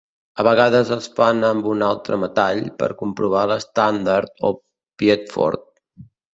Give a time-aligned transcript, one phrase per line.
[0.43, 4.55] A vegades es fan amb un altre metall, per comprovar l'estàndard o
[5.03, 5.67] piedfort.